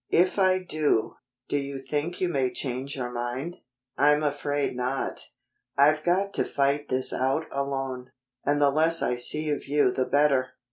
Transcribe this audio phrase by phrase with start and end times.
[0.09, 1.17] "If I do,
[1.47, 3.57] do you think you may change your mind?"
[3.99, 5.27] "I'm afraid not."
[5.77, 8.09] "I've got to fight this out alone,
[8.43, 10.53] and the less I see of you the better."